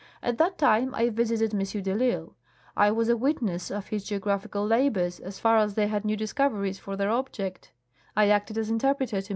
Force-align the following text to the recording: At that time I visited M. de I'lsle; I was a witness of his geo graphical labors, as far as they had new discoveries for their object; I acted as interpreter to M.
At 0.23 0.39
that 0.39 0.57
time 0.57 0.95
I 0.95 1.09
visited 1.11 1.53
M. 1.53 1.59
de 1.59 1.91
I'lsle; 1.93 2.33
I 2.75 2.89
was 2.89 3.07
a 3.07 3.15
witness 3.15 3.69
of 3.69 3.89
his 3.89 4.03
geo 4.03 4.17
graphical 4.17 4.65
labors, 4.65 5.19
as 5.19 5.37
far 5.37 5.57
as 5.57 5.75
they 5.75 5.85
had 5.89 6.05
new 6.05 6.17
discoveries 6.17 6.79
for 6.79 6.95
their 6.95 7.11
object; 7.11 7.71
I 8.17 8.29
acted 8.29 8.57
as 8.57 8.71
interpreter 8.71 9.21
to 9.21 9.27
M. 9.29 9.29